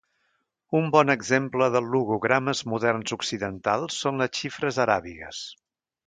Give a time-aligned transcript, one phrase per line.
[0.79, 5.43] Un bon exemple de logogrames moderns occidentals són les xifres aràbigues.